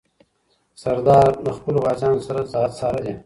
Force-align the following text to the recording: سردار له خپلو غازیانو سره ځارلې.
سردار 0.81 1.29
له 1.45 1.51
خپلو 1.57 1.77
غازیانو 1.85 2.25
سره 2.27 2.41
ځارلې. 2.79 3.13